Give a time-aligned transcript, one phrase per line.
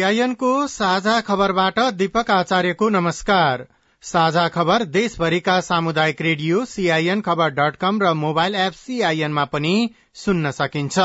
[0.00, 3.64] सीआईएनको साझा खबरबाट दीपक आचार्यको नमस्कार।
[4.02, 9.72] साझा खबर देशभरिका सामुदायिक radio CIN Khabar dot com र मोबाइल एप सीआईएनमा पनि
[10.14, 10.98] सुन्न सकिन्छ।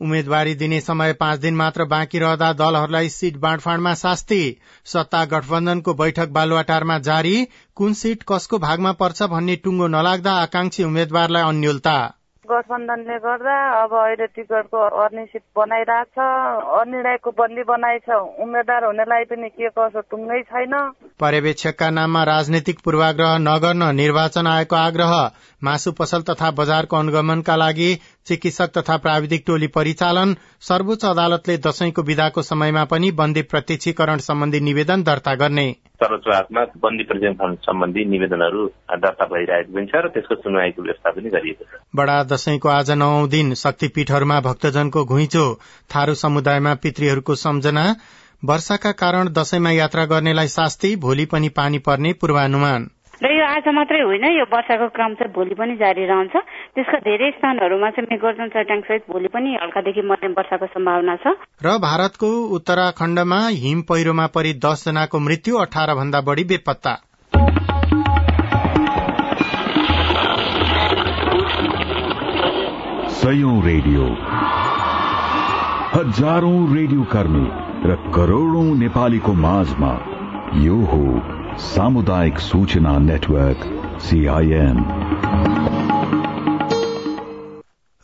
[0.00, 4.40] उम्मेद्वारी दिने समय पाँच दिन मात्र बाँकी रहँदा दलहरूलाई सीट बाँडफाँडमा शास्ति।
[4.86, 7.36] सत्ता गठबन्धनको बैठक बालुवाटारमा जारी।
[7.76, 12.00] कुन सीट कसको भागमा पर्छ भन्ने टुङ्गो नलाग्दा आकांक्षी उम्मेद्वारलाई अन्यलता।
[12.50, 18.08] गठबन्धनले गर्दा अब अहिले टिकटको अनिश्चित बनाइरहेछ अनिर्णयको बन्दी बनाएछ।
[18.42, 20.74] उम्मेद्वार हुनेलाई पनि के कसो टुङ्गै छैन।
[21.22, 25.12] पर्यवेक्षकका नाममा राजनैतिक पूर्वाग्रह नगर्न निर्वाचन आयोगको आग्रह।
[25.64, 27.90] मासु पसल तथा बजारको अनुगमनका लागि
[28.26, 30.34] चिकित्सक तथा प्राविधिक टोली परिचालन
[30.68, 35.66] सर्वोच्च अदालतले दशैंको विदाको समयमा पनि बन्दी प्रत्यक्षीकरण सम्बन्धी निवेदन दर्ता गर्ने।
[36.02, 38.66] सर्वोच्च बन्दी प्रत्यक्षीकरण सम्बन्धी निवेदनहरू
[39.04, 43.10] दर्ता भइरहेको पनि छ र त्यसको सुनवाईको व्यवस्था पनि गरिएको छ। बडा दशैंको आज नौ
[43.26, 45.44] दिन शक्तिपीठहरूमा भक्तजनको घुइँचो
[45.90, 47.84] थारू समुदायमा पितृहरूको सम्झना
[48.42, 52.88] वर्षाका कारण दशैंमा यात्रा गर्नेलाई शास्ति भोलि पनि पानी पर्ने पूर्वानुमान।
[53.22, 56.34] र यो आज मात्रै होइन यो वर्षाको क्रम चाहिँ भोलि पनि जारी रहन्छ।
[56.74, 61.78] त्यसका धेरै स्थानहरूमा चाहिँ मेघर्जन चट्याङ सहित भोलि पनि हल्कादेखि मध्यम वर्षाको सम्भावना छ। र
[61.78, 66.94] भारतको उत्तराखण्डमा हिम पहिरोमा परि दस जनाको मृत्यु अठार भन्दा बढ़ी बेपत्ता।
[73.22, 74.08] सयौं रेडियो।
[75.94, 77.46] हजारौं रेडियो कर्मी
[77.86, 79.92] र करोड़ौं नेपालीको माझमा
[80.58, 81.04] यो हो
[81.60, 83.64] सामुदायिक सूचना नेटवर्क
[84.00, 84.78] सीआईएन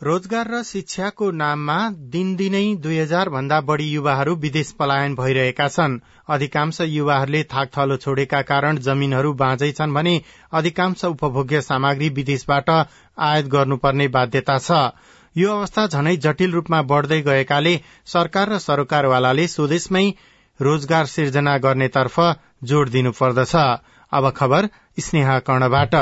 [0.01, 1.77] रोजगार र शिक्षाको नाममा
[2.11, 5.97] दिनदिनै दुई हजार भन्दा बढ़ी युवाहरू विदेश पलायन भइरहेका छन्।
[6.29, 10.21] अधिकांश युवाहरूले थाकथलो छोडेका कारण जमीनहरू बाँझै छन् भने
[10.53, 14.71] अधिकांश उपभोग्य सामग्री विदेशबाट आयात गर्नुपर्ने बाध्यता छ।
[15.35, 20.05] यो अवस्था झनै जटिल रूपमा बढ़दै गएकाले सरकार र सरोकारवालाले स्वदेशमै
[20.59, 22.19] रोजगार सिर्जना गर्नेतर्फ
[22.61, 23.55] जोड़ दिनुपर्दछ
[24.11, 25.95] अब खबर स्नेहा कर्णबाट।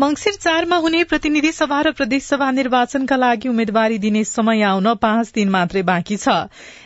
[0.00, 5.48] मंगिर चारमा हुने प्रतिनिधि सभा र प्रदेशसभा निर्वाचनका लागि उम्मेद्वारी दिने समय आउन पाँच दिन
[5.48, 6.28] मात्रै बाँकी छ।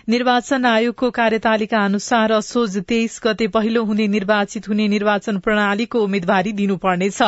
[0.08, 7.22] निर्वाचन आयोगको कार्यतालिका अनुसार असोज तेइस गते पहिलो हुने निर्वाचित हुने निर्वाचन प्रणालीको उम्मेद्वारी दिनुपर्नेछ।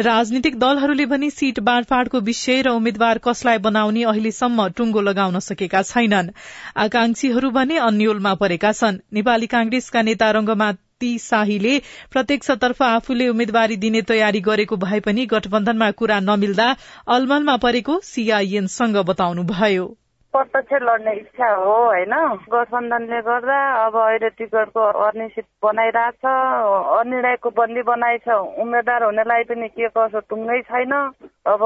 [0.00, 6.30] राजनीतिक दलहरूले भने सीट बाँडफाँडको विषय र उम्मेद्वार कसलाई बनाउने अहिलेसम्म टुंगो लगाउन सकेका छैनन्।
[6.76, 11.78] आकांक्षीहरू भने अन्यलमा परेका छन्। नेपाली कांग्रेसका नेता रंगमा ती शाहीले
[12.12, 16.68] प्रत्यक्षतर्फ आफूले उम्मेद्वारी दिने तयारी गरेको भए पनि गठबन्धनमा कुरा नमिल्दा
[17.16, 19.86] अलमलमा परेको सीआईएनसँग बताउनुभयो।
[20.34, 22.12] प्रत्यक्ष लड्ने इच्छा हो होइन?
[22.52, 26.22] गठबन्धनले गर्दा अब अहिले टिकटको अनिश्चित बनाइरहेछ
[26.98, 28.28] अनिर्णयको बन्दी बनाएछ
[28.62, 30.92] उम्मेद्वार हुनेलाई पनि के कसो टुङ्गै छैन।
[31.50, 31.60] अब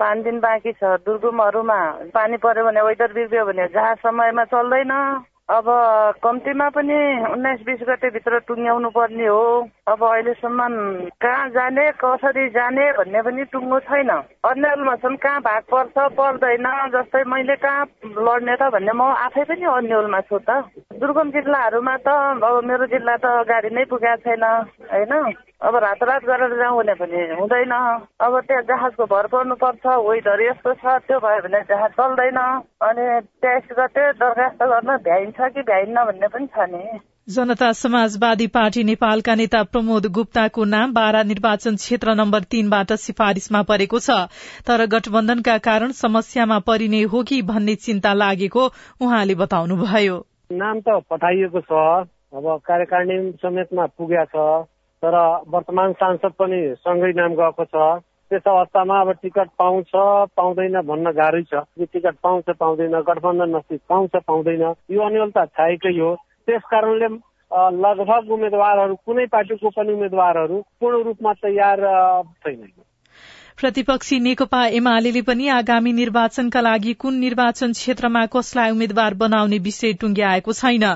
[0.00, 1.80] पाँच दिन बाँकी छ दुर्गुमहरूमा
[2.16, 4.92] पानी पर्यो भने वेदर बिग्रियो भने जहाँ समयमा चल्दैन।
[5.52, 5.66] अब
[6.24, 6.98] कम्तीमा पनि
[7.28, 9.44] उन्नाइस बिस गतेभित्र टुङ्ग्याउनु पर्ने हो।
[9.84, 10.68] अब अहिलेसम्म
[11.20, 14.10] कहाँ जाने कसरी जाने भन्ने पनि टुङ्गो छैन।
[14.48, 17.84] अन्यलमा छन् कहाँ भाग पर्छ पर्दैन जस्तै मैले कहाँ
[18.24, 20.64] लड्ने त भन्ने म आफै पनि अन्यलमा छु त।
[21.02, 22.08] दुर्गम जिल्लाहरूमा त
[22.46, 24.44] अब मेरो जिल्ला त गाडी नै पुगेको छैन
[24.90, 25.12] होइन?
[25.62, 27.74] अब रातरात गरेर जाउँ भने पनि हुँदैन।
[28.22, 32.38] अब त्यहाँ जहाजको भर पर्नुपर्छ वेदर यस्तो छ त्यो भयो भने जहाज चल्दैन।
[32.86, 33.06] अनि
[33.42, 36.82] टेस्ट गर्दै दरखास्त गर्न भ्याइन्छ कि भ्याइन्न भन्ने पनि छ नि।
[37.28, 43.98] जनता समाजवादी पार्टी नेपालका नेता प्रमोद गुप्ताको नाम बारा निर्वाचन क्षेत्र नम्बर तीनबाट सिफारिशमा परेको
[44.00, 44.26] छ।
[44.66, 48.66] तर गठबन्धनका कारण समस्यामा परिने हो कि भन्ने चिन्ता लागेको
[49.00, 50.18] उहाँले बताउनुभयो।
[50.52, 51.72] नाम त पठाइएको छ।
[52.32, 54.66] अब कार्यकारिणी समेतमा पुगेको छ।
[55.02, 55.16] तर
[55.48, 57.74] वर्तमान सांसद पनि सँगै नाम गएको छ।
[58.30, 59.90] त्यस अवस्थामा अब टिकट पाउँछ
[60.36, 66.14] पाउँदैन भन्न गाह्रै छ। टिकट पाउँछ पाउँदैन। गठबन्धन नस्ति पाउँछ पाउँदैन। यो अनिवार्यता छाएकै हो।
[66.46, 67.08] त्यस कारणले
[67.52, 71.80] लगभग उम्मेद्वारहरू कुनै पार्टीको पनि उम्मेद्वारहरू पूर्ण रूपमा तयार
[72.40, 72.62] छैन।
[73.62, 80.52] प्रतिपक्षी नेकपा एमाले पनि आगामी निर्वाचनका लागि कुन निर्वाचन क्षेत्रमा कसलाई उम्मेद्वार बनाउने विषय टुंग्याएको
[80.52, 80.88] छैन।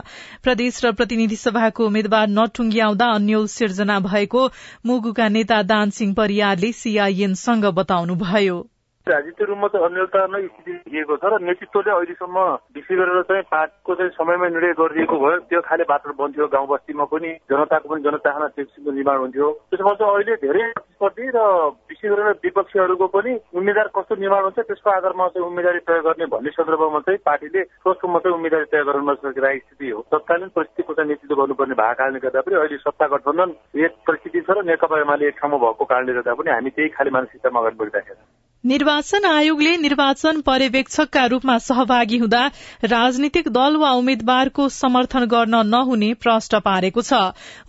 [0.42, 4.46] प्रदेश र प्रतिनिधि सभाको उम्मेद्वार नटुंग्याउँदा अन्यल सिर्जना भएको
[4.86, 8.64] मुगुका नेता दानसिंह परियारले सीआईएनसँग बताउनुभयो।
[9.08, 12.38] राजनीतिक रूपमा चाहिँ अन्यलता नै स्थिति देखिएको छ र नेतृत्वले अहिलेसम्म
[12.74, 17.04] विशेष गरेर चाहिँ पार्टीको चाहिँ समयमै निर्णय गरिदिएको भयो। त्यो खाले बाटो बन्थ्यो गाउँ बस्तीमा
[17.06, 21.38] पनि जनताको पनि जनचाहना त्यो निर्माण हुन्थ्यो। त्यसमा चाहिँ अहिले धेरै प्रतिस्पर्धी र
[21.86, 26.50] विशेष गरेर विपक्षीहरूको पनि उम्मेद्वार कस्तो निर्माण हुन्छ त्यसको आधारमा चाहिँ उम्मेदवारी तय गर्ने भन्ने
[26.58, 31.34] सन्दर्भमा चाहिँ पार्टीले ठोस चाहिँ उम्मेदवारी तय गर्न नसकिरहेको स्थिति हो। तत्कालीन परिस्थितिको चाहिँ नेतृत्व
[31.42, 33.54] गर्नुपर्ने भएको कारणले गर्दा पनि अहिले सत्ता गठबन्धन
[33.86, 37.10] एक परिस्थिति छ र नेकपा एमाले एक ठाउँमा भएको कारणले गर्दा पनि हामी त्यही खाले
[37.14, 38.26] मानसिकतामा अगाडि बढिरहेका छौँ।
[38.66, 42.40] निर्वाचन आयोगले निर्वाचन पर्यवेक्षकका रूपमा सहभागी हुँदा
[42.84, 47.20] राजनीतिक दल वा उम्मेद्वारको समर्थन गर्न नहुने प्रश्न पारेको छ।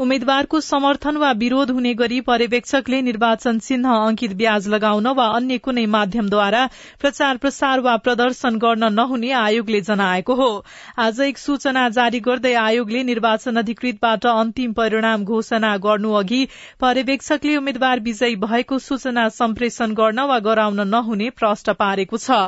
[0.02, 5.86] उम्मेद्वारको समर्थन वा विरोध हुने गरी पर्यवेक्षकले निर्वाचन चिन्ह अंकित ब्याज लगाउन वा अन्य कुनै
[5.98, 6.64] माध्यमद्वारा
[7.00, 10.50] प्रचार प्रसार वा प्रदर्शन गर्न नहुने आयोगले जनाएको हो।
[11.00, 16.42] आज एक सूचना जारी गर्दै आयोगले निर्वाचन अधिकृतबाट अन्तिम परिणाम घोषणा गर्नु अघि
[16.82, 22.40] पर्यवेक्षकले उम्मेद्वार विजयी भएको सूचना सम्प्रेषण गर्न वा गराउन नहुने प्रश्न पारेको छ।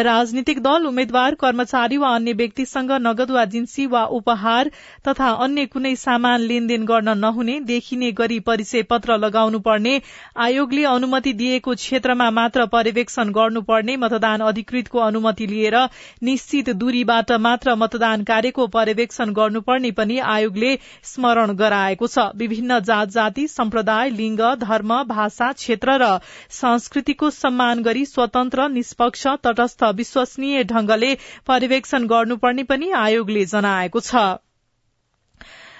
[0.00, 4.70] राजनीतिक दल उम्मेद्वार कर्मचारी वा अन्य व्यक्तिसँग नगद वा जिन्सी वा उपहार
[5.08, 9.94] तथा अन्य कुनै सामान लेनदेन गर्न नहुने देखिने गरी परिचय पत्र लगाउनु पर्ने
[10.38, 15.76] आयोगले अनुमति दिएको क्षेत्रमा मात्र पर्यवेक्षण गर्नुपर्ने मतदान अधिकृतको अनुमति लिएर
[16.22, 23.46] निश्चित दूरीबाट मात्र मतदान कार्यको पर्यवेक्षण गर्नुपर्ने पनि आयोगले स्मरण गराएको छ। विभिन्न जात जाति
[23.48, 26.08] सम्प्रदाय लिंग धर्म भाषा क्षेत्र र
[26.52, 31.14] संस्कृतिको सम्मान गरी स्वतन्त्र निष्पक्ष तटस्थ विश्वसनीय ढंगले
[31.46, 34.26] पर्यवेक्षण गर्नुपर्ने पनि आयोगले जनाएको छ।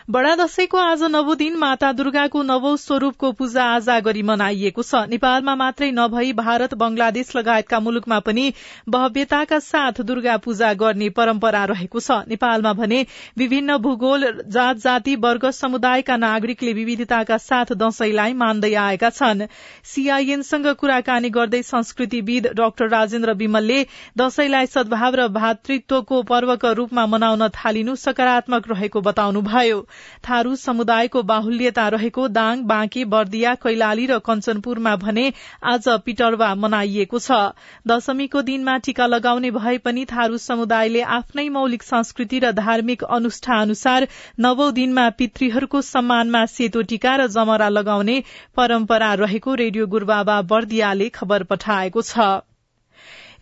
[0.09, 5.55] बडा दशैंको आज नवो दिन माता दुर्गाको नवौ स्वरूपको पूजा आजा गरी मनाइएको छ। नेपालमा
[5.55, 8.45] मात्रै नभई भारत बंगलादेश लगायतका मुलुकमा पनि
[8.89, 13.01] भव्यताका साथ दुर्गा पूजा गर्ने परम्परा रहेको छ। नेपालमा भने
[13.37, 19.47] विभिन्न भूगोल जात जाति वर्ग समुदायका नागरिकले विविधताका साथ दशैंलाई मान्दै आएका छन्।
[19.87, 23.83] सीआईएनसँग कुराकानी गर्दै संस्कृतिविद डाक्टर राजेन्द्र विमलले
[24.23, 29.85] दशैंलाई सद्भाव र भातृत्वको पर्वको रूपमा मनाउन थालिनु सकारात्मक रहेको बताउनुभयो।
[30.29, 35.27] थारू समुदायको बाहुल्यता रहेको दाङ बाँके बर्दिया कैलाली र कञ्चनपुरमा भने
[35.65, 37.41] आज पिटरवा मनाइएको छ।
[37.89, 44.09] दशमीको दिनमा टीका लगाउने भए पनि थारू समुदायले आफ्नै मौलिक संस्कृति र धार्मिक अनुष्ठा अनुसार
[44.41, 48.19] नवौं दिनमा पितृहरूको सम्मानमा सेतो टीका र जमरा लगाउने
[48.57, 52.56] परम्परा रहेको रेडियो गुरूबाबा बर्दियाले खबर पठाएको छ।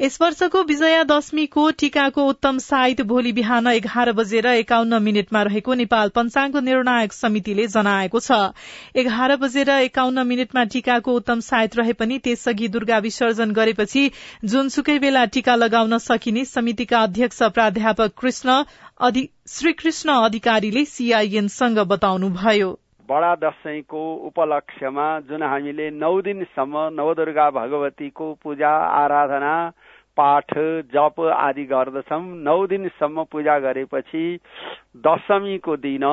[0.01, 6.09] यस वर्षको विजया दशमीको टीकाको उत्तम साइत भोलि बिहान एघार बजेर एकाउन्न मिनटमा रहेको नेपाल
[6.17, 8.41] पञ्चाङ्ग निर्णायक समितिले जनाएको छ।
[8.97, 14.07] एघार बजेर एकाउन्न मिनटमा टीकाको उत्तम साइत रहे पनि त्यसअघि दुर्गा विसर्जन गरेपछि
[14.45, 18.63] जुनसुकै बेला टीका लगाउन सकिने समितिका अध्यक्ष प्राध्यापक कृष्ण
[19.51, 28.71] श्रीकृष्ण अधिकारीले सीआईएनसँग बताउनुभयो। बडा दशैंको उपलक्ष्यमा जुन हामीले नौ दिनसम्म नवदुर्गा भगवतीको पूजा
[29.01, 29.55] आराधना
[30.17, 30.53] पाठ
[30.93, 34.25] जप आदि गर्दछौँ। नौ दिनसम्म पूजा गरेपछि
[35.05, 36.05] दशमीको दिन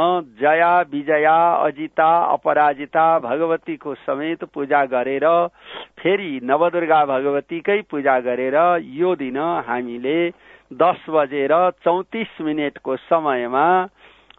[0.41, 5.27] जया विजया अजिता अपराजिता भगवतीको समेत पूजा गरेर
[5.99, 8.57] फेरि नवदुर्गा भगवतीकै पूजा गरेर
[8.97, 9.37] यो दिन
[9.67, 10.19] हामीले
[10.71, 13.67] दस बजेर चौतिस मिनटको समयमा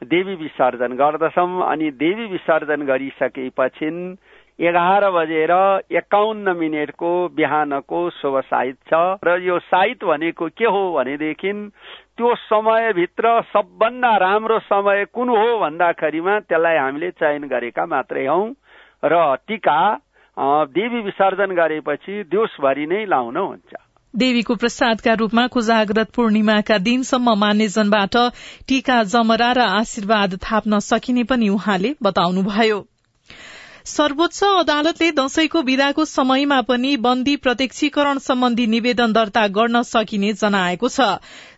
[0.04, 3.90] देवी विसर्जन गर्दछौँ। अनि देवी विसर्जन गरिसकेपछि
[4.62, 5.52] एघार बजेर
[5.90, 11.52] एकाउन्न मिनटको बिहानको शुभ साहित छ। र यो साहित भनेको के हो भनेदेखि
[12.16, 18.42] त्यो समयभित्र सबभन्दा राम्रो समय कुन हो भन्दाखेरिमा त्यसलाई हामीले चयन गरेका मात्रै हौ।
[19.04, 19.80] र टिका
[20.72, 23.82] देवी विसर्जन गरेपछि दिउँसभरि नै लाउन हुन्छ
[24.14, 28.16] देवीको प्रसादका रूपमा कोजाग्रत पूर्णिमाका दिनसम्म मान्यजनबाट
[28.68, 32.80] टीका जमरा र आशीर्वाद थाप्न सकिने पनि उहाँले बताउनुभयो।
[33.84, 41.08] सर्वोच्च अदालतले दशैंको विदाको समयमा पनि बन्दी प्रत्यक्षीकरण सम्बन्धी निवेदन दर्ता गर्न सकिने जनाएको छ।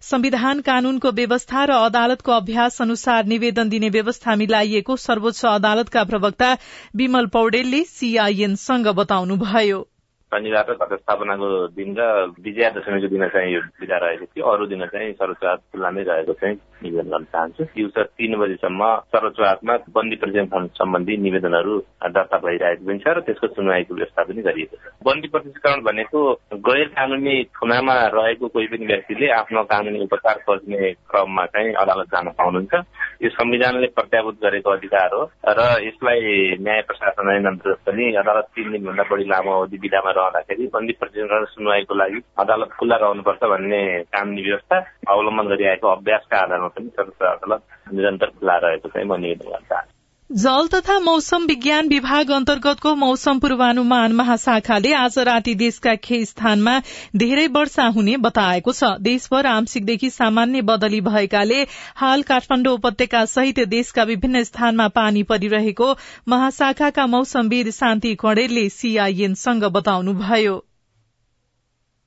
[0.02, 6.52] संविधान कानूनको व्यवस्था र अदालतको अभ्यास अनुसार निवेदन दिने व्यवस्था मिलाइएको सर्वोच्च अदालतका प्रवक्ता
[6.96, 9.88] विमल पौडेलले सीआईएनसँग बताउनुभयो।
[10.32, 12.02] शनिबार र स्थापनाको दिन र
[12.40, 16.56] विजया दशमीको दिन चाहिँ यो विदा रहेको थियो। अरू दिन चाहिँ सर्वोच्च खुल्लामै रहेको चाहिँ
[16.84, 18.82] निवेदन गर्न चाहन्छु। दिउँसो तीन बजीसम्म
[19.14, 21.72] सर्वोच्च बन्दी प्रतिष्ठान सम्बन्धी निवेदनहरू
[22.14, 26.20] दर्ता भइरहेको पनि छ र त्यसको सुनवाईको व्यवस्था पनि गरिएको छ। बन्दी प्रतिष्ठीकरण भनेको
[26.66, 32.28] गैर कानुनी थुनामा रहेको कोही पनि व्यक्तिले आफ्नो कानुनी उपचार खोज्ने क्रममा चाहिँ अदालत जान
[32.34, 32.74] पाउनुहुन्छ।
[33.22, 37.48] यो संविधानले प्रत्याभूत गरेको अधिकार हो र यसलाई न्याय प्रशासन
[37.86, 42.96] पनि अदालत तीन दिनभन्दा बढी लामो अवधि विधामा रहँदाखेरि बन्दी प्रतिवेदन सुनवाईको लागि अदालत खुल्ला
[42.96, 44.78] रहनुपर्छ भन्ने कानुनी व्यवस्था
[45.08, 49.93] अवलम्बन गरिआएको अभ्यासका आधारमा पनि सर्वोच्च अदालत निरन्तर खुल्ला रहेको चाहिँ म निवेदन गर्न चाहन्छु
[50.30, 56.78] जल तथा मौसम विज्ञान विभाग अन्तर्गतको मौसम पूर्वानुमान महाशाखाले आज राति देशका केही स्थानमा
[57.16, 61.62] धेरै वर्षा हुने बताएको छ। देशभर आंशिकदेखि सामान्य बदली भएकाले
[61.96, 65.94] हाल काठमाण्डु उपत्यका सहित देशका विभिन्न स्थानमा पानी परिरहेको
[66.28, 70.62] महाशाखाका मौसमविद शान्ति कणेलले सीआईएनसँग बताउनुभयो।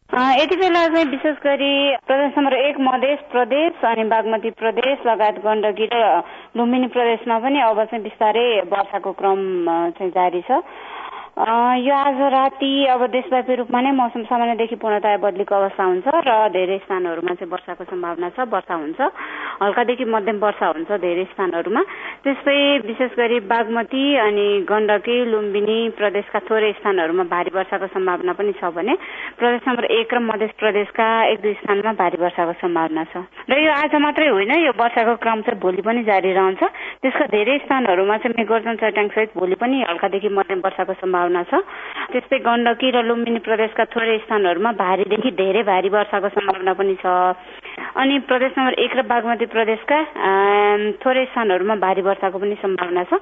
[0.08, 5.88] यति बेला चाहिँ विशेष गरी प्रदेश नम्बर एक मधेस प्रदेश अनि बागमती प्रदेश लगायत गण्डकी
[5.94, 6.00] र
[6.56, 9.42] लुम्बिनी प्रदेशमा पनि अब चाहिँ बिस्तारै वर्षाको क्रम
[10.00, 10.64] चाहिँ जारी छ।
[11.38, 16.78] यो आज राति अब देशव्यापी रूपमा नै मौसम सामान्यदेखि पूर्णतया बदलीको अवस्था हुन्छ र धेरै
[16.88, 19.00] स्थानहरूमा चाहिँ वर्षाको सम्भावना छ वर्षा हुन्छ।
[19.62, 21.82] हल्कादेखि मध्यम वर्षा हुन्छ धेरै स्थानहरूमा।
[22.24, 28.72] त्यस्तै विशेष गरी बागमती अनि गण्डकी लुम्बिनी प्रदेशका थोरै स्थानहरूमा भारी वर्षाको सम्भावना पनि छ
[28.74, 28.94] भने
[29.38, 33.72] प्रदेश नम्बर एक र मध्य प्रदेशका एक दुई स्थानमा भारी वर्षाको सम्भावना छ। र यो
[33.72, 36.64] आज मात्रै होइन यो वर्षाको क्रम चाहिँ भोलि पनि जारी रहन्छ।
[37.02, 41.62] त्यसका धेरै स्थानहरूमा चाहिँ मेघर्जन चट्याङ सहित भोलि पनि हल्कादेखि मध्यम वर्षाको सम्भावना छ।
[42.12, 47.06] त्यस्तै गण्डकी र लुम्बिनी प्रदेशका थोरै स्थानहरूमा भारीदेखि धेरै भारी वर्षाको सम्भावना पनि छ।
[47.78, 49.98] अनि प्रदेश नम्बर एक र बागमती प्रदेशका
[51.04, 53.20] थोरै स्थानहरूमा भारी वर्षाको पनि सम्भावना छ।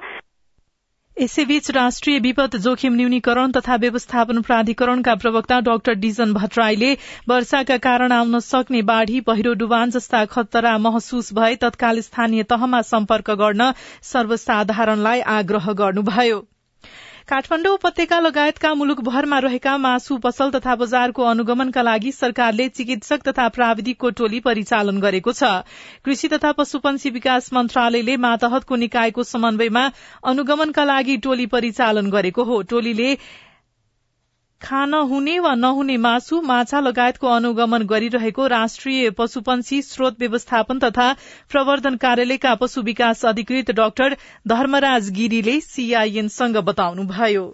[1.16, 6.90] यसैबीच राष्ट्रिय विपद जोखिम न्यूनीकरण तथा व्यवस्थापन प्राधिकरणका प्रवक्ता डाक्टर डिजन भट्टराईले
[7.28, 13.30] वर्षाका कारण आउन सक्ने बाढ़ी पहिरो डुबान जस्ता खतरा महसुस भए तत्काल स्थानीय तहमा सम्पर्क
[13.40, 13.70] गर्न
[14.10, 16.38] सर्वसाधारणलाई आग्रह गर्नुभयो।
[17.28, 24.10] काठमाण्डु उपत्यका लगायतका मुलुकभरमा रहेका मासु पसल तथा बजारको अनुगमनका लागि सरकारले चिकित्सक तथा प्राविधिकको
[24.14, 25.50] टोली परिचालन गरेको छ।
[26.06, 29.82] कृषि तथा पशुपन्छी विकास मन्त्रालयले मातहतको निकायको समन्वयमा
[30.24, 33.10] अनुगमनका लागि टोली परिचालन गरेको हो। टोलीले
[34.62, 41.12] खान हुने वा नहुने मासु माछा लगायतको अनुगमन गरिरहेको राष्ट्रिय पशुपन्छी स्रोत व्यवस्थापन तथा
[41.50, 44.16] प्रवर्धन कार्यालयका पशु विकास अधिकृत डाक्टर
[44.48, 47.46] धर्मराज गिरीले सीआईएनसँग बताउनुभयो।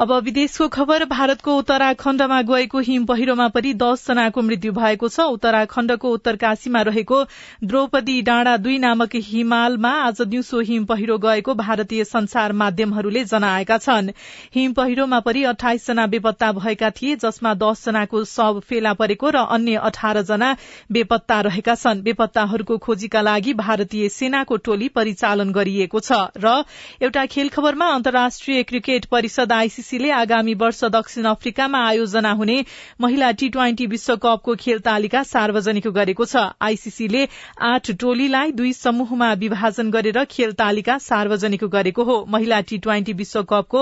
[0.00, 6.10] अब विदेशको खबर भारतको उत्तराखण्डमा गएको हिम पहिरोमा परि दस जनाको मृत्यु भएको छ। उत्तराखण्डको
[6.10, 7.18] उत्तरकाशीमा रहेको
[7.64, 14.08] द्रौपदी डाँडा दुई नामक हिमालमा आज दिउँसो हिम पहिरो गएको भारतीय संचार माध्यमहरूले जनाएका छन्।
[14.54, 19.44] हिम पहिरोमा परि अठाइस जना बेपत्ता भएका थिए जसमा दस जनाको शव फेला परेको र
[19.50, 20.56] अन्य अठार जना
[20.92, 26.56] बेपत्ता रहेका छन्। बेपत्ताहरूको खोजीका लागि भारतीय सेनाको टोली परिचालन गरिएको छ। र
[27.02, 32.64] एउटा खेल खबरमा अन्तर्राष्ट्रिय क्रिकेट परिषद आईसीसी आईसीसीले आगामी वर्ष दक्षिण अफ्रिकामा आयोजना हुने
[33.00, 37.26] महिला टी ट्वेन्टी विश्वकपको खेल तालिका सार्वजनिक गरेको छ। आईसीसीले
[37.58, 43.80] आठ टोलीलाई दुई समूहमा विभाजन गरेर खेल तालिका सार्वजनिक गरेको हो। महिला टी ट्वेन्टी विश्वकपको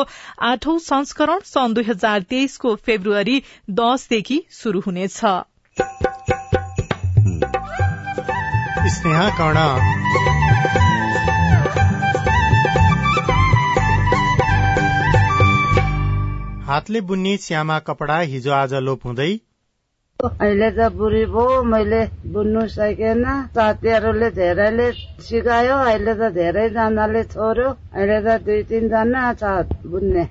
[0.49, 3.37] आठौं संस्करण सन् दुई हजार तेइसको फेब्रुअरी
[3.69, 5.21] दसदेखि शुरू हुनेछ।
[16.68, 19.28] हातले बुन्ने श्यामा कपडा हिजो आज लोप हुँदै
[20.20, 22.00] अहिले त बुढी भो मैले
[22.32, 23.22] बुन्नु सकेन।
[23.54, 24.88] साथीहरूले धेरैले
[25.28, 29.54] सिकायो अहिले त धेरैजनाले छोड्यो। अहिले त दुई तिनजना छ
[29.94, 30.26] बुन्ने।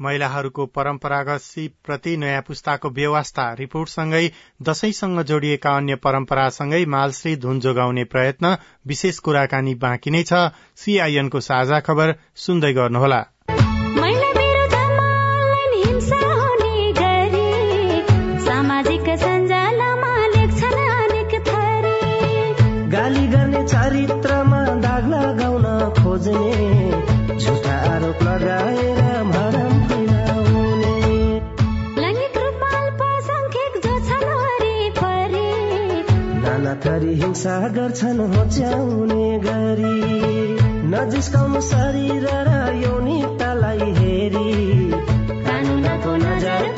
[0.00, 4.22] महिलाहरूको परम्परागत सिपप्रति नयाँ पुस्ताको व्यवस्था रिपोर्टसँगै
[4.62, 8.52] दशैंसँग जोडिएका अन्य परम्परासँगै मालश्री धुन जोगाउने प्रयत्न
[8.86, 10.44] विशेष कुराकानी बाँकी नै छ।
[10.84, 12.14] सीआईएनको साझा खबर
[12.46, 13.24] सुन्दै गर्नुहोला।
[37.28, 39.96] हिंसा गर्छन् होच्याउने गरी।
[40.88, 44.48] नजिस्काउनु शरीर र यौनिकतालाई हेरी।
[45.44, 46.77] कानुनको नजर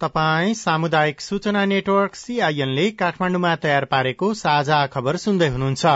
[0.00, 5.86] तपाई सामुदायिक सूचना नेटवर्क सीआईएनले काठमाडौँमा तयार पारेको साझा खबर सुन्दै हुनुहुन्छ।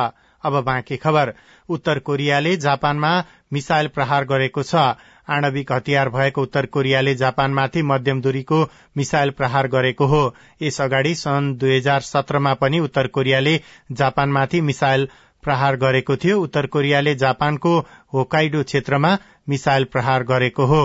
[0.45, 1.33] अब बाँकी खबर।
[1.69, 3.11] उत्तर कोरियाले जापानमा
[3.53, 4.85] मिसाइल प्रहार गरेको छ।
[5.29, 8.63] आणविक हतियार भएको उत्तर कोरियाले जापानमाथि मध्यम दूरीको
[8.97, 10.23] मिसाइल प्रहार गरेको हो।
[10.63, 13.55] यस अगाडि सन् दुई हजार सत्रमा पनि उत्तर कोरियाले
[13.93, 15.09] जापानमाथि मिसाइल
[15.43, 17.77] प्रहार गरेको थियो। उत्तर कोरियाले जापानको
[18.13, 19.17] होकाइडो क्षेत्रमा
[19.49, 20.83] मिसाइल प्रहार गरेको हो।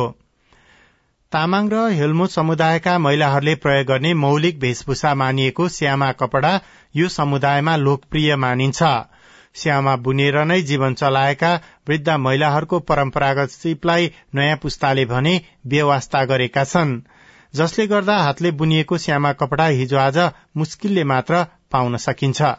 [1.32, 6.52] तामाङ र हेल्मो समुदायका महिलाहरूले प्रयोग गर्ने मौलिक वेशभूषा मानिएको श्यामा कपड़ा
[6.96, 8.92] यो समुदायमा लोकप्रिय मानिन्छ।
[9.56, 11.52] श्यामा बुनेर नै जीवन चलाएका
[11.88, 15.34] वृद्ध महिलाहरूको परम्परागत सिपलाई नयाँ पुस्ताले भने
[15.68, 16.94] बेवास्ता गरेका छन्।
[17.54, 20.18] जसले गर्दा हातले बुनिएको श्यामा कपड़ा हिजो आज
[20.58, 22.54] मुस्किलले मात्र पाउन सकिन्छ।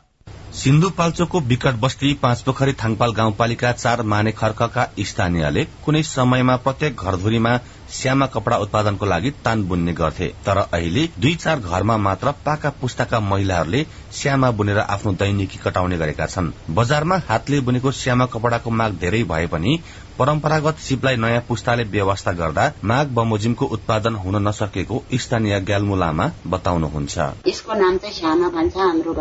[0.54, 7.56] सिन्धुपाल्चोकको विकट बस्ती पाँच पोखरी थाङपाल गाउँपालिका चार माने खर्कका स्थानीयले कुनै समयमा प्रत्येक घरधुरीमा
[7.90, 13.20] श्यामा कपड़ा उत्पादनको लागि तान बुन्ने गर्थे। तर अहिले दुई चार घरमा मात्र पाका पुस्ताका
[13.20, 19.22] महिलाहरूले श्यामा बुनेर आफ्नो दैनिकी कटाउने गरेका छन्। बजारमा हातले बुनेको श्यामा कपड़ाको माग धेरै
[19.24, 19.78] भए पनि
[20.18, 27.18] परम्परागत सिपलाई नयाँ पुस्ताले व्यवस्था गर्दा माग बमोजिमको उत्पादन हुन नसकेको स्थानीय ग्याल्मु लामा बताउनुहुन्छ।
[27.46, 29.12] यसको नाम चाहिँ श्यामा भन्छ हाम्रो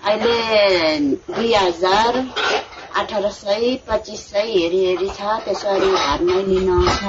[0.00, 0.34] अहिले
[1.28, 2.16] दुई हजार
[2.96, 7.02] अठार सय पच्चिस सय हेरी हेरी छ त्यसरी घरमै लिन आउँछ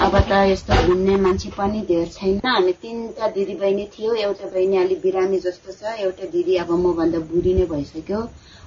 [0.00, 4.76] अब त यस्तो घुम्ने मान्छे पनि धेर छैन। हामी तिनवटा दिदी बहिनी थियो एउटा बहिनी
[4.76, 8.20] अलिक बिरामी जस्तो छ एउटा दिदी अब मभन्दा बुढी नै भइसक्यो।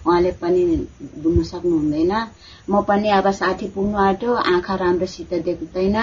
[0.08, 0.64] उहाँले पनि
[1.20, 2.14] बुझ्नु सक्नु हुँदैन
[2.70, 5.98] म पनि अब साठी पुग्नु आँट्यो आँखा राम्रोसित देख्दैन।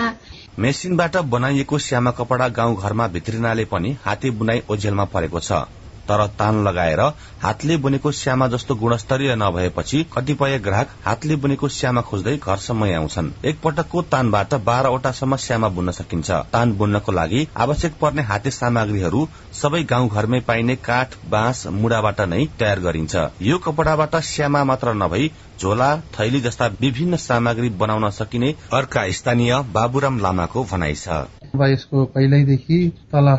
[0.59, 5.65] मेसिनबाट बनाइएको श्यामा कपड़ा गाउँ घरमा भित्रिनाले पनि हाते बुनाई ओझेलमा परेको छ।
[6.11, 7.01] तर तान लगाएर
[7.43, 13.61] हातले बुनेको श्यामा जस्तो गुणस्तरीय नभएपछि कतिपय ग्राहक हातले बुनेको श्यामा खोज्दै घरसम्म आउँछन्। एक
[13.65, 20.09] पटकको तानबाट बाह्रवटासम्म श्यामा बुन्न सकिन्छ। तान बुन्नको लागि आवश्यक पर्ने हाते सामग्रीहरू सबै गाउँ
[20.11, 26.41] घरमै पाइने काठ बाँस मुढाबाट नै तयार गरिन्छ। यो कपड़ाबाट श्यामा मात्र नभई झोला थैली
[26.41, 31.25] जस्ता विभिन्न सामग्री बनाउन सकिने अर्का स्थानीय बाबुराम लामाको भनाइ छ।
[31.71, 32.79] यसको पहिल्यैदेखि
[33.13, 33.37] तल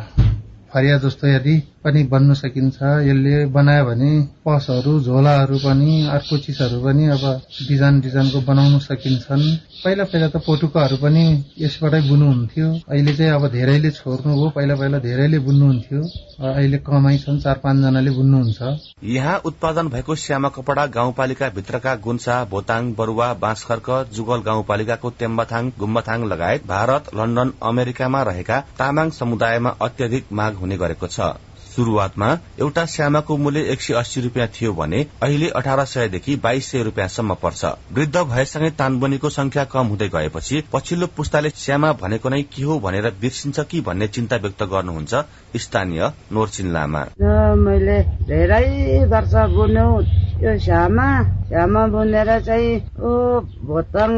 [0.73, 2.77] फरिया जस्तो यदि पनि बन्न सकिन्छ।
[3.09, 4.11] यसले बनायो भने
[4.45, 7.23] पसहरू झोलाहरू पनि अर्को चिजहरू पनि अब
[7.67, 9.43] डिजाइन डिजाइनको बनाउन सकिन्छन्।
[9.83, 11.23] पहिला पहिला त पोटुकाहरू पनि
[11.59, 16.01] यसबाटै बुन्नुहुन्थ्यो अहिले चाहिँ अब धेरैले छोड्नु हो। पहिला पहिला धेरैले बुन्नुहुन्थ्यो।
[16.51, 18.59] अहिले कमाइ छन् चार पाँचजनाले बुन्नुहुन्छ।
[19.15, 26.25] यहाँ उत्पादन भएको श्यामा कपड़ा गाउँपालिका भित्रका गुन्सा भोताङ बरुवा बाँसखर्क जुगल गाउँपालिकाको तेम्बाथाङ गुम्बाथाङ
[26.27, 31.33] लगायत भारत लन्डन अमेरिकामा रहेका तामाङ समुदायमा अत्यधिक माग हुने गरेको छ।
[31.71, 32.29] शुरूआतमा
[32.59, 37.33] एउटा श्यामाको मूल्य एक सय अस्सी रूपियाँ थियो भने अहिले अठार सयदेखि बाइस सय रूपियाँसम्म
[37.43, 42.79] पर्छ। वृद्ध भएसँगै तानबनीको संख्या कम हुँदै गएपछि पछिल्लो पुस्ताले श्यामा भनेको नै के हो
[42.79, 45.13] भनेर बिर्सिन्छ कि भन्ने चिन्ता व्यक्त गर्नुहुन्छ
[45.57, 47.05] स्थानीय नोर्चिन लामा।
[47.65, 49.87] मैले धेरै वर्ष बुन्यो।
[50.41, 51.07] यो श्यामा
[51.47, 52.79] श्यामा बुनेर चाहिँ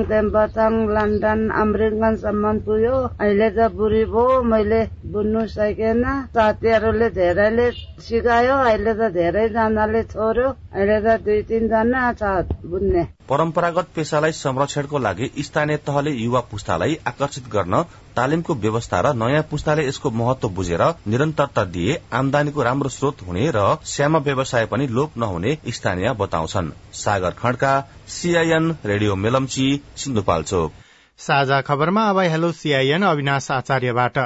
[0.10, 4.82] तेम्पाताङ लन्डन अमेरिकनसम्म पुग्यो। अहिले त बुढी भयो मैले
[5.14, 7.10] बुन्नु सकेन। साथीहरूले
[7.44, 12.24] धेरैले सिकायो अहिले त धेरैजनाले छोड्यो अहिले त दुई तिनजना छ
[12.72, 17.82] बुन्ने। परम्परागत पेसालाई संरक्षणको लागि स्थानीय तहले युवा पुस्तालाई आकर्षित गर्न
[18.16, 23.66] तालिमको व्यवस्था र नयाँ पुस्ताले यसको महत्व बुझेर निरन्तरता दिए आमदानीको राम्रो स्रोत हुने र
[23.86, 27.74] श्यामा व्यवसाय पनि लोप नहुने स्थानीय बताउँछन्। Sagar Khadka
[28.10, 30.72] CIN radio Melamchi Sindhupalchok.
[31.20, 34.18] साझा खबरमा अब हेलो सीआईएन अविनाश आचार्यबाट।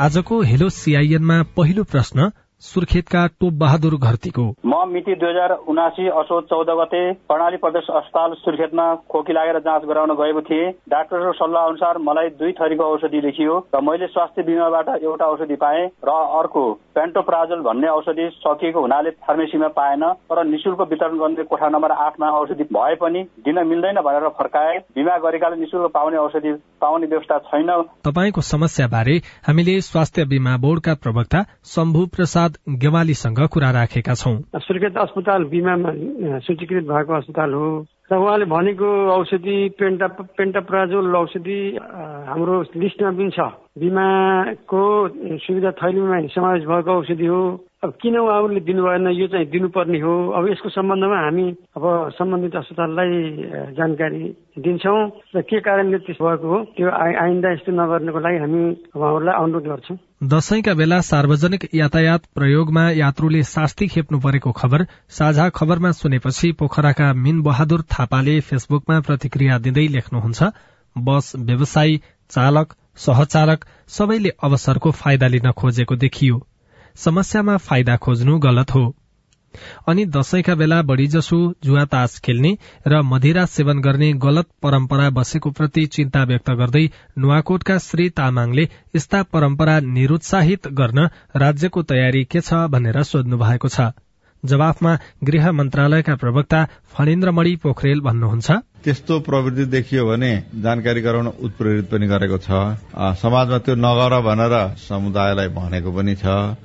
[0.00, 4.44] आजको हेलो सीआईएनमा पहिलो प्रश्न सुर्खेतका टोप बहादुर घरतीको।
[4.84, 10.14] मिति दुई हजार उनासी असोज चौध गते कर्णाली प्रदेश अस्पताल सुर्खेतमा खोकी लागेर जाँच गराउन
[10.16, 15.26] गएको थिएँ। डाक्टरको सल्लाह अनुसार मलाई दुई थरीको औषधि लेखियो र मैले स्वास्थ्य बिमाबाट एउटा
[15.26, 16.64] औषधि पाएँ र अर्को
[16.94, 22.64] पेन्टोप्राजोल भन्ने औषधि सकिएको हुनाले फार्मेसीमा पाएन तर निशुल्क वितरण गर्ने कोठा नम्बर आठमा औषधि
[22.72, 27.70] भए पनि दिन मिल्दैन भनेर फर्काए। बिमा गरेकाले निशुल्क पाउने औषधि पाउने व्यवस्था छैन।
[28.04, 29.16] तपाईँको समस्या बारे
[29.46, 34.36] हामीले स्वास्थ्य बिमा बोर्डका प्रवक्ता शम्भु प्रसाद गेवालीसँग कुरा राखेका छौँ।
[34.72, 35.90] सुर्खेत अस्पताल बिमामा
[36.48, 41.60] सूचीकृत भएको अस्पताल हो। र उहाँले भनेको औषधि पेन्टा पेन्टाप्राजोल औषधि
[42.28, 43.40] हाम्रो लिस्टमा पनि छ।
[43.76, 44.82] बिमाको
[45.44, 47.42] सुविधा थैलीमा समावेश भएको औषधि हो।
[47.84, 50.14] अब किन उहाँहरूले दिनु भएन यो चाहिँ दिनुपर्ने हो?
[50.32, 51.84] अब यसको सम्बन्धमा हामी अब
[52.16, 53.12] सम्बन्धित अस्पताललाई
[53.76, 54.22] जानकारी
[54.56, 55.00] दिन्छौँ।
[55.36, 58.62] र के कारणले त्यस्तो भएको हो त्यो आइन्दा यस्तो नगर्नको लागि हामी
[58.96, 65.90] उहाँहरूलाई अनुरोध गर्छौँ। दशैंका बेला सार्वजनिक यातायात प्रयोगमा यात्रुले शास्ति खेप्नु परेको खबर साझा खबरमा
[65.92, 70.42] सुनेपछि पोखराका मिन बहादुर थापाले फेसबुकमा प्रतिक्रिया दिँदै लेख्नुहुन्छ
[70.98, 76.46] बस व्यवसायी चालक सहचालक सबैले अवसरको फाइदा लिन खोजेको देखियो।
[76.96, 78.84] समस्यामा फाइदा खोज्नु गलत हो।
[79.88, 82.52] अनि दशैंका बेला बढ़ीजसो जुवा तास खेल्ने
[82.88, 86.84] र मदिरा सेवन गर्ने गलत परम्परा बसेको प्रति चिन्ता व्यक्त गर्दै
[87.18, 93.92] नुवाकोटका श्री तामाङले यस्ता परम्परा निरुत्साहित गर्न राज्यको तयारी के छ भनेर सोध्नु भएको छ।
[94.42, 94.92] जवाफमा
[95.24, 96.60] गृह मन्त्रालयका प्रवक्ता
[96.94, 98.50] फणेन्द्रमणि पोखरेल भन्नुहुन्छ।
[98.84, 102.50] त्यस्तो प्रवृत्ति देखियो भने जानकारी गराउन उत्प्रेरित पनि गरेको छ।
[103.22, 106.24] समाजमा त्यो नगर भनेर समुदायलाई भनेको पनि छ।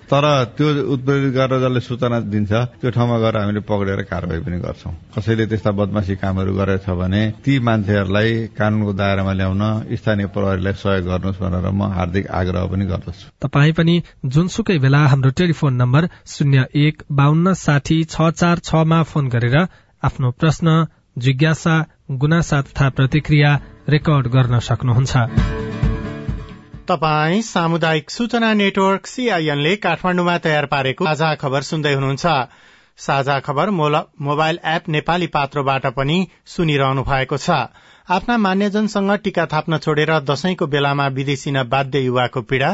[0.10, 0.26] तर
[0.58, 2.52] त्यो उत्प्रेरित गरेर जसले सूचना दिन्छ
[2.82, 7.60] त्यो ठाउँमा गएर हामीले पक्रेर कारवाही पनि गर्छौं। कसैले त्यस्ता बदमासी कामहरू गरेछ भने ती
[7.60, 13.72] मान्छेहरूलाई कानूनको दायरामा ल्याउन स्थानीय प्रहरीलाई सहयोग गर्नुहोस् भनेर म हार्दिक आग्रह पनि गर्दछु। तपाई
[13.78, 19.58] पनि जुनसुकै बेला हाम्रो टेलिफोन नम्बर शून्य एक बान्न साठी छ चार छमा फोन गरेर
[20.04, 20.86] आफ्नो प्रश्न
[21.18, 21.76] जिज्ञासा
[22.10, 23.50] गुनासा तथा प्रतिक्रिया
[23.90, 25.16] रेकर्ड गर्न सक्नुहुन्छ।
[26.88, 32.26] तपाई सामुदायिक सूचना नेटवर्क सीआईएनले काठमाडौँमा तयार पारेको साझा खबर सुन्दै हुनुहुन्छ।
[33.00, 36.18] साझा खबर मोबाइल एप नेपाली पात्रोबाट पनि
[36.48, 37.50] सुनिरहनु भएको छ।
[38.08, 42.72] आफ्ना मान्यजनसँग टीका थाप्न छोडेर दशैंको बेलामा विदेशी बाध्य युवाको पीड़ा।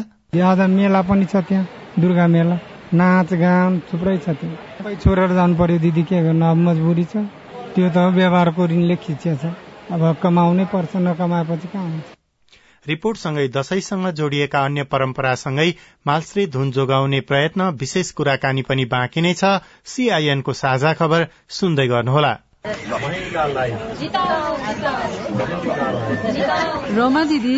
[0.77, 1.67] मेला पनि छ त्यहाँ
[1.99, 2.57] दुर्गा मेला।
[2.93, 6.45] नाच गान थुप्रै छ त्यहाँ। छोडेर जानु पर्यो दिदी के गर्नु?
[6.45, 7.25] अब मजबुरी छ।
[7.75, 9.43] त्यो त व्यवहारको ऋणले खिचिएछ।
[9.91, 12.03] अब कमाउनै पर्छ नकमाएपछि कहाँ हुन्छ?
[12.85, 15.69] रिपोर्टसँगै दशैंसँग जोडिएका अन्य परम्परासँगै
[16.07, 19.43] मालश्री धुन जोगाउने प्रयत्न विशेष कुराकानी पनि बाँकी नै छ।
[19.85, 22.33] सीआईएनको साझा खबर सुन्दै गर्नुहोला।
[26.95, 27.57] रोमा दिदी।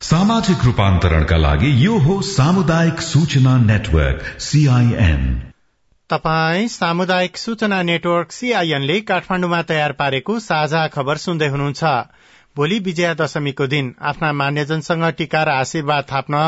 [0.00, 5.24] सामाजिक रूपान्तरणका लागि यो हो सामुदायिक सूचना नेटवर्क सीआईएन
[6.10, 11.84] तपाई सामुदायिक सूचना नेटवर्क सीआईएनले काठमाडौँमा तयार पारेको साझा खबर सुन्दै हुनुहुन्छ।
[12.56, 16.40] भोलि विजयादशमीको दिन। आफ्ना मान्यजनसँग टीका र आशीर्वाद थाप्न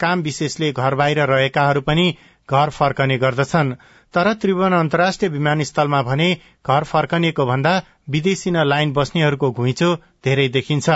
[0.00, 2.06] काम विशेषले घर बाहिर रहेकाहरू पनि
[2.48, 3.72] घर फर्कने गर्दछन्।
[4.14, 6.30] तर त्रिभुवन अन्तर्राष्ट्रिय विमानस्थलमा भने
[6.66, 7.74] घर फर्कनेको भन्दा
[8.10, 9.90] विदेशी न लाइन बस्नेहरूको घुइँचो
[10.24, 10.88] धेरै देखिन्छ।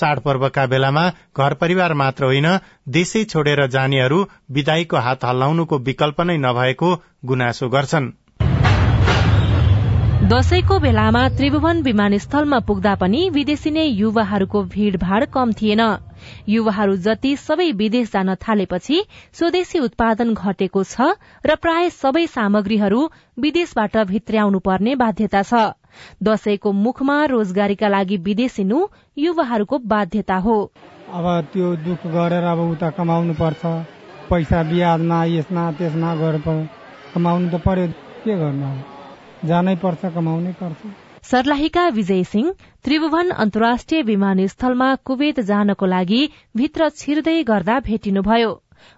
[0.00, 1.04] चाडपर्वका बेलामा
[1.36, 2.48] घर परिवार मात्र होइन
[2.92, 8.10] देशै छोडेर जानेहरू विदाईको हात हल्लाउनुको विकल्प नै नभएको गुनासो गर्छन्।
[10.30, 15.82] दशैंको बेलामा त्रिभुवन विमानस्थलमा पुग्दा पनि विदेशी नै युवाहरूको भीड़भाड़ कम थिएन।
[16.48, 18.98] युवाहरू जति सबै विदेश जान थालेपछि
[19.32, 21.08] स्वदेशी उत्पादन घटेको छ
[21.44, 23.00] र प्राय सबै सामग्रीहरू
[23.38, 25.79] विदेशबाट भित्र्याउनु पर्ने बाध्यता छ।
[26.22, 28.78] दशैंको मुखमा रोजगारीका लागि विदेशिनु
[29.16, 30.58] युवाहरूको बाध्यता हो।
[31.12, 33.62] अब त्यो दुःख गरेर अब उता कमाउनु पर्छ
[34.30, 36.46] पैसा बिहारमा यसमा त्यसमा गरेर
[37.14, 37.86] कमाउनु त पर्यो।
[38.24, 38.70] के गर्नु
[39.48, 40.80] जानै पर्छ कमाउनै पर्छ।
[41.22, 42.48] सर्लाहीका विजय सिंह
[42.84, 46.20] त्रिभुवन अन्तर्राष्ट्रिय विमानस्थलमा कुवेत जानको लागि
[46.56, 48.50] भित्र छिर्दै गर्दा भेटिनुभयो।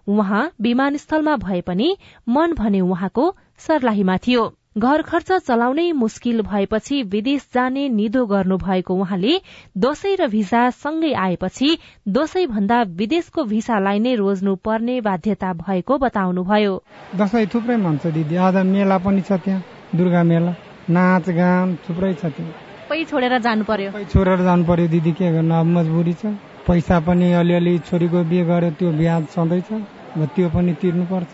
[0.09, 1.89] उहाँ विमानस्थलमा भए पनि
[2.29, 3.25] मन भने उहाँको
[3.59, 4.45] सर्लाहीमा थियो।
[4.79, 9.33] घर खर्च चलाउनै मुस्किल भएपछि विदेश जाने निदो गर्नु भएको उहाँले
[9.77, 11.69] दशैं र भिसा सँगै आएपछि
[12.09, 16.73] दशैं भन्दा विदेशको भिसालाई नै रोज्नु पर्ने बाध्यता भएको बताउनुभयो।
[17.21, 19.61] दशैं थुप्रै भन्छ दिदी। आज मेला पनि छ त्यहाँ।
[19.93, 20.55] दुर्गा मेला
[20.89, 25.53] नाच गान थुप्रै छ त्यहाँ। छोडेर जानु पर्यो। छोडेर जानु पर्यो दिदी। के गर्नु?
[25.53, 26.33] अब मजबुरी छ।
[26.65, 29.69] पैसा पनि अलिअलि छोरीको बिहे गर्यो त्यो ब्याज छँदैछ
[30.33, 31.33] त्यो पनि तिर्नुपर्छ।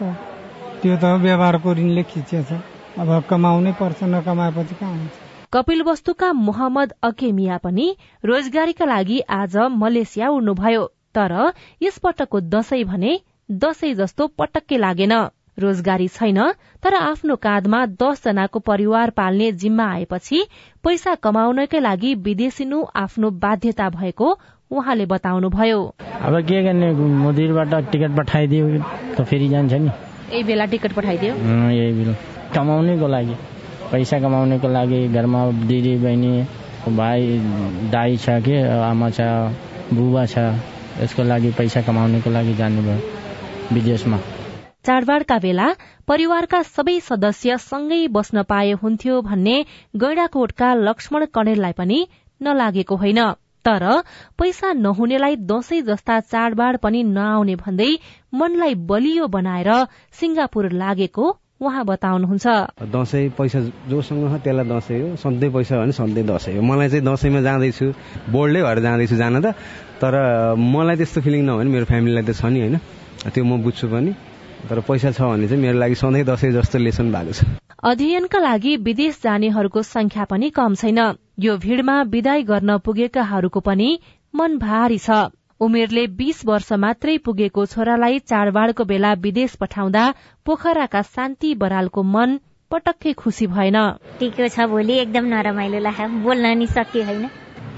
[0.82, 5.10] त्यो त व्यवहारको ऋणले खिचिएछ। अब कमाउनै पर्छ नकमाएपछि कहाँ हुन्छ?
[5.52, 7.86] कपिल वस्तुका मोहम्मद अकेमिया पनि
[8.24, 10.84] रोजगारीका लागि आज मलेसिया उड्नुभयो
[11.14, 11.34] तर
[11.82, 13.12] यस पटकको दशैं भने
[13.50, 15.14] दशैं जस्तो पटक्कै लागेन।
[15.58, 16.40] रोजगारी छैन
[16.82, 20.42] तर आफ्नो काँधमा दस जनाको परिवार पाल्ने जिम्मा आएपछि
[20.84, 24.28] पैसा कमाउनकै लागि विदेशिनु आफ्नो बाध्यता भएको
[24.70, 25.80] उहाँले बताउनुभयो।
[26.22, 28.66] अब के गर्ने मोदीबाट टिकट पठाइदियो
[29.18, 29.90] त फेरि जान्छ नि।
[30.32, 31.34] यही बेला टिकट पठाइदियो?
[31.34, 33.34] यही बेला। कमाउनेको लागि
[33.92, 36.32] पैसा कमाउनेको लागि घरमा दिदी बहिनी
[36.96, 37.20] भाइ
[37.92, 38.56] दाई छ कि
[38.88, 39.20] आमा छ
[39.92, 40.44] बुबा छ
[41.02, 42.98] यसको लागि पैसा कमाउनेको लागि जानुभयो
[43.74, 44.18] विदेशमा।
[44.86, 45.66] चाडबाडका बेला
[46.08, 49.56] परिवारका सबै सदस्य सँगै बस्न पाए हुन्थ्यो भन्ने
[50.02, 51.98] गैडाकोटका लक्ष्मण कणेललाई पनि
[52.40, 53.20] नलागेको होइन।
[53.64, 53.84] तर
[54.38, 57.90] पैसा नहुनेलाई दशैं जस्ता चाडबाड पनि नआउने भन्दै
[58.34, 59.70] मनलाई बलियो बनाएर
[60.20, 61.26] सिंगापुर लागेको
[61.60, 62.46] उहाँ बताउनुहुन्छ।
[62.86, 67.04] दसैँ पैसा जोसँग छ त्यसलाई दसैँ हो। सधैँ पैसा भने सधैँ दसैँ हो। मलाई चाहिँ
[67.04, 67.86] दसैँमा जाँदैछु।
[68.30, 69.46] बोल्डै भएर जाँदैछु जान त।
[69.98, 70.14] तर
[70.54, 72.76] मलाई त्यस्तो फिलिङ नभयो भने मेरो फ्यामिलीलाई त छ नि होइन।
[73.34, 74.12] त्यो म बुझ्छु पनि।
[74.70, 77.42] तर पैसा छ भने चाहिँ मेरो लागि सधैँ दसैँ जस्तो लेसन भएको छ।
[77.82, 80.98] अध्ययनका लागि विदेश जानेहरूको संख्या पनि कम छैन।
[81.38, 83.88] यो भीड़मा विदाई गर्न पुगेकाहरूको पनि
[84.34, 90.04] मन भारी छ। उमेरले बीस वर्ष मात्रै पुगेको छोरालाई चाडबाडको बेला विदेश पठाउँदा
[90.46, 92.38] पोखराका शान्ति बरालको मन
[92.70, 93.78] पटक्कै खुसी भएन।
[94.18, 97.24] टिको छ भोलि एकदम नरमाइलो लाग्यो। बोल्न नि सके होइन।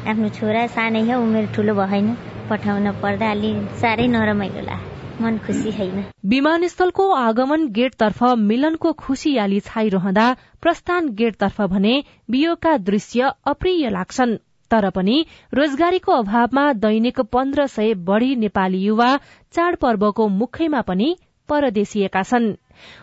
[0.06, 2.12] आफ्नो छोरा सानै हो उमेर ठुलो भएन
[2.50, 10.26] पठाउन पर्दा अलि साह्रै नरमाइलो लाग्यो। मन खुसी छैन विमानस्थलको आगमन गेटतर्फ मिलनको खुसियाली छाइरहँदा
[10.62, 11.94] प्रस्थान गेटतर्फ भने
[12.30, 14.38] बियोका दृश्य अप्रिय लाग्छन्।
[14.70, 15.16] तर पनि
[15.54, 19.10] रोजगारीको अभावमा दैनिक पन्ध्र सय बढ़ी नेपाली युवा
[19.52, 21.16] चाडपर्वको मुखैमा पनि
[21.48, 22.54] परदेशिएका छन्।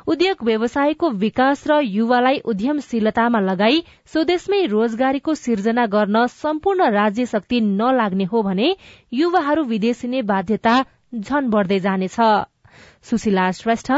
[0.08, 8.24] उद्योग व्यवसायको विकास र युवालाई उद्यमशीलतामा लगाई स्वदेशमै रोजगारीको सिर्जना गर्न सम्पूर्ण राज्य शक्ति नलाग्ने
[8.24, 8.76] हो भने
[9.14, 10.80] युवाहरू विदेशिने बाध्यता
[11.16, 12.18] झन बढ़दै जानेछ।
[13.04, 13.92] सुशीला श्रेष्ठ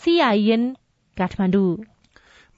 [0.00, 0.68] सीआईएन
[1.16, 1.89] काठमाडौँ।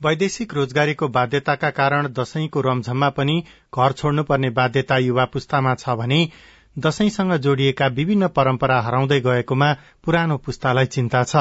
[0.05, 3.37] वैदेशिक रोजगारीको बाध्यताका कारण दशैंको रमझममा पनि
[3.75, 6.19] घर छोड्नुपर्ने बाध्यता युवा पुस्तामा छ भने
[6.77, 9.73] दशैंसँग जोडिएका विभिन्न परम्परा हराउँदै गएकोमा
[10.05, 11.37] पुरानो पुस्तालाई चिन्ता छ।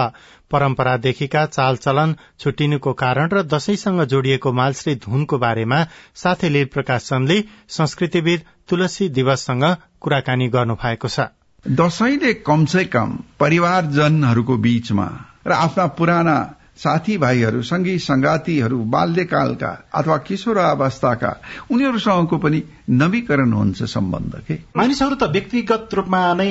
[0.52, 5.84] परम्परादेखिका चालचलन छुट्टिनुको कारण र दशैंसँग जोडिएको मालश्री धुनको बारेमा
[6.16, 9.66] साथै लील प्रकाश चन्दले संस्कृतिविद तुलसी दिवससँग
[10.00, 11.32] कुराकानी गर्नु भएको छ।
[11.66, 15.08] दशैंले कमसे कम परिवारजनहरूको बीचमा
[15.48, 16.40] र आफ्ना पुराना
[16.78, 21.32] साथीभाइहरू सँगै संगातीहरू बाल्यकालका अथवा किशोर अवस्थाका
[21.72, 26.50] उनीहरूसँगको पनि नवीकरण हुन्छ सम्बन्ध के मानिसहरू त व्यक्तिगत रूपमा नै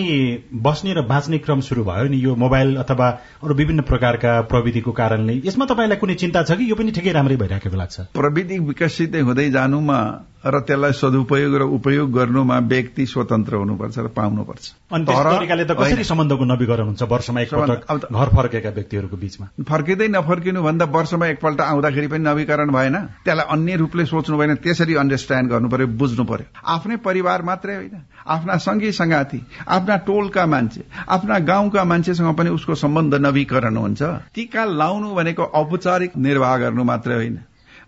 [0.51, 3.09] बस्ने र बाँच्ने क्रम शुरू भयो नि यो मोबाइल अथवा
[3.45, 6.65] अरू विभिन्न प्रकारका प्रविधिको कारणले। यसमा तपाईँलाई कुनै चिन्ता छ कि?
[6.71, 10.01] यो पनि ठिकै राम्रै भइरहेको लाग्छ। प्रविधि विकसित हुँदै जानुमा
[10.41, 16.05] र त्यसलाई सदुपयोग र उपयोग गर्नुमा व्यक्ति स्वतन्त्र हुनुपर्छ र पाउनुपर्छ। अनि तरिकाले त कसरी
[16.05, 19.47] सम्बन्धको नवीकरण हुन्छ वर्षमा घर फर्केका व्यक्तिहरूको बीचमा?
[19.69, 22.97] फर्किँदै नफर्किनु भन्दा वर्षमा एकपल्ट आउँदाखेरि पनि नवीकरण भएन।
[23.29, 27.97] त्यसलाई अन्य रूपले सोच्नु भएन। त्यसरी अन्डरस्ट्यान्ड गर्नु पर्यो बुझ्नु पर्यो। आफ्नै परिवार मात्रै होइन।
[28.27, 34.03] आफ्ना सँगै संगाती आफ्ना टोलका मान्छे आफ्ना गाउँका मान्छेसँग पनि उसको सम्बन्ध नवीकरण हुन्छ।
[34.35, 37.39] टिका लाउनु भनेको औपचारिक निर्वाह गर्नु मात्रै होइन।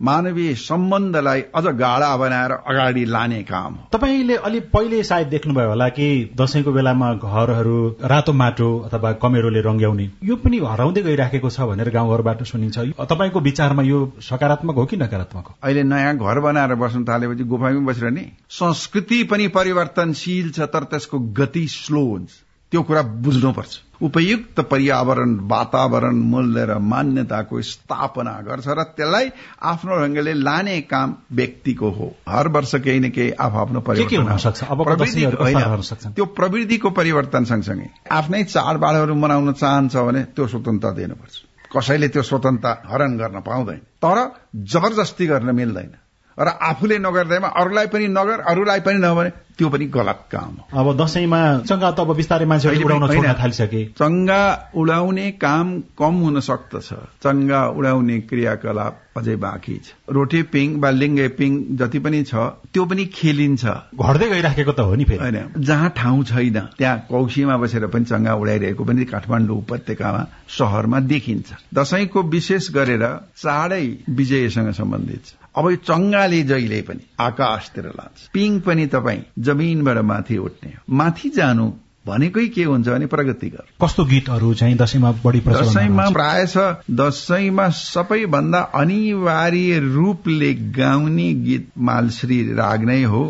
[0.02, 5.88] मानवीय सम्बन्धलाई अझ गाढा बनाएर अगाडि लाने काम हो। तपाईँले अलि पहिले सायद देख्नुभयो होला
[5.88, 11.90] कि दशैंको बेलामा घरहरू रातो माटो अथवा कमेरोले रंग्याउने यो पनि हराउँदै गइराखेको छ भनेर
[11.90, 15.54] गाउँघरबाट सुनिन्छ। तपाईँको विचारमा यो सकारात्मक हो कि नकारात्मक हो?
[15.62, 21.66] अहिले नयाँ घर बनाएर बस्नु थालेपछि गुफामै बसिरहने संस्कृति पनि परिवर्तनशील छ तर त्यसको गति
[21.68, 22.30] स्लो हुन्छ।
[22.72, 29.28] त्यो कुरा बुझ्नुपर्छ। उपयुक्त पर्यावरण वातावरण मूल्य र मान्यताको स्थापना गर्छ र त्यसलाई
[29.62, 36.24] आफ्नो ढंगले लाने काम व्यक्तिको हो। हर वर्ष केही न केही आफ आफ्नो परिवर्तन त्यो
[36.24, 41.42] प्रविधिको परिवर्तन सँगसँगै आफ्नै चाडबाडहरू मनाउन चाहन्छ भने त्यो स्वतन्त्रता दिनुपर्छ।
[41.76, 45.94] कसैले त्यो स्वतन्त्रता हरण गर्न पाउँदैन। तर जबरजस्ती गर्न मिल्दैन।
[46.38, 50.96] र आफूले नगर्दैमा अरूलाई पनि नगर अरूलाई पनि नभने त्यो पनि गलत काम हो। अब
[50.96, 54.42] दसैँमा चङ्गा त अब बिस्तारै मान्छेहरूले उडाउन छोड्न थालिसके। चङ्गा
[54.74, 55.66] उडाउने काम
[55.98, 56.88] कम हुन सक्दछ।
[57.20, 62.34] चङ्गा उडाउने क्रियाकलाप अझै बाँकी छ। रोटे पिङ वा लिङ्गे पिङ जति पनि छ
[62.72, 67.56] त्यो पनि खेलिन्छ। घट्दै गइराखेको त हो नि फेरि। होइन। जहाँ ठाउँ छैन त्यहाँ कौशीमा
[67.60, 73.04] बसेर पनि चङ्गा उडाइरहेको पनि काठमाडौँ उपत्यकामा सहरमा देखिन्छ। दसैँको विशेष गरेर
[73.36, 79.98] चाँडै विजयसँग सम्बन्धित छ। अब यो चङ्गाले जहिले पनि आकाशतिर लान्छ। पिङ पनि तपाईँ जमिनबाट
[80.04, 81.72] माथि उठ्ने माथि जानु
[82.06, 86.58] भनेकै के हुन्छ भने प्रगति गर। कस्तो गीतहरू चाहिँ दसैँमा बढी दसैँमा प्राय छ
[86.90, 93.22] दसैँमा सबैभन्दा अनिवार्य रूपले गाउने गीत मालश्री राग नै हो।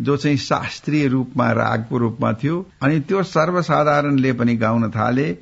[0.00, 5.38] जो चाहिँ शास्त्रीय रूपमा रागको रूपमा थियो अनि त्यो सर्वसाधारणले पनि गाउन थाले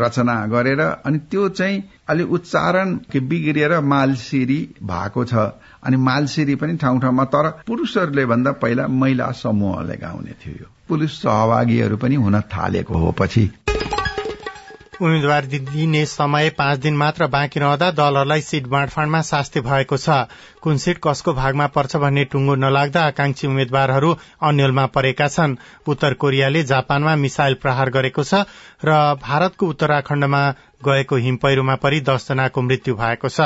[0.00, 5.34] रचना गरेर अनि त्यो चाहिँ अलि उच्चारण बिग्रिएर मालसिरी भएको छ।
[5.82, 11.96] अनि मालसिरी पनि ठाउँ ठाउँमा तर पुरुषहरूले भन्दा पहिला महिला समूहले गाउने थियो पुरुष सहभागीहरू
[11.96, 13.50] पनि हुन थालेको हो पछि।
[15.02, 20.08] उम्मेद्वार दिने समय पाँच दिन मात्र बाँकी रहँदा दलहरूलाई सीट बाँडफाँडमा शास्ति भएको छ।
[20.62, 25.56] कुन सीट कसको भागमा पर्छ भन्ने टुङ्गो नलाग्दा आकांक्षी उम्मेद्वारहरू अन्यलमा परेका छन्।
[25.86, 28.44] उत्तर कोरियाले जापानमा मिसाइल प्रहार गरेको छ
[28.84, 30.42] र भारतको उत्तराखण्डमा
[30.84, 33.40] गएको हिम पहिरोमा परि दसजनाको मृत्यु भएको छ।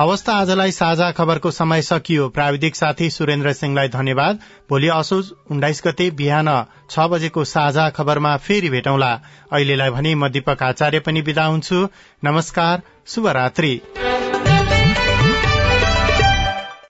[0.00, 4.38] अवस्था आजलाई साझा खबरको समय सकियो। प्राविधिक साथी सुरेन्द्र सिंहलाई धन्यवाद।
[4.70, 6.48] भोलि असोज उन्नाइस गते बिहान
[6.90, 9.12] छ बजेको साझा खबरमा फेरि भेटौँला।
[9.52, 11.88] अहिलेलाई भने म दीपक आचार्य पनि विदा हुन्छु।
[12.24, 13.80] नमस्कार शुभरात्री।